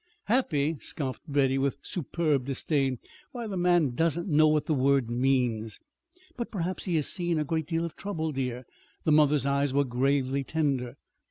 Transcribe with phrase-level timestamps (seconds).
[0.25, 2.97] "Happy!" scoffed Betty with superb disdain;
[3.33, 5.79] "why, the man doesn't know what the word means."
[6.35, 8.65] "But perhaps he has seen a great deal of trouble, dear."
[9.03, 10.95] The mother's eyes were gravely tender.